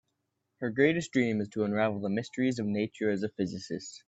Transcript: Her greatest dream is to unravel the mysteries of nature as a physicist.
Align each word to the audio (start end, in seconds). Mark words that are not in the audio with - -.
Her 0.61 0.71
greatest 0.71 1.11
dream 1.11 1.41
is 1.41 1.49
to 1.49 1.63
unravel 1.63 1.99
the 1.99 2.09
mysteries 2.09 2.57
of 2.57 2.65
nature 2.65 3.11
as 3.11 3.21
a 3.21 3.29
physicist. 3.29 3.99